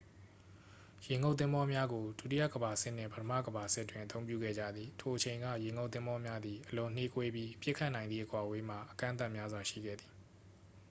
[1.05, 10.11] ရေငုပ်သင်္ဘောများကို ဒုတိယကမ္ဘာစစ်နှင့် ပထမကမ္ဘာစစ်တွင် အသုံးပြုခဲ့ကြသည် ထိုအချိန်က ရေငုပ်သင်္ဘောများသည် အလွန်နှေးကွေးပြီး ပစ်ခတ်နိုင်သည့် အကွာအဝေးမှာ အကန့်အသတ်များရှိခဲ့သည်